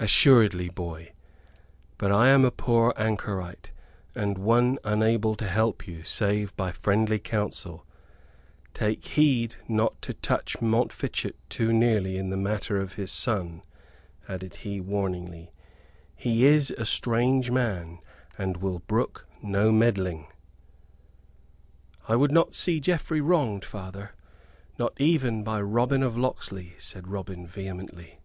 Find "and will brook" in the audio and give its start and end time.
18.36-19.28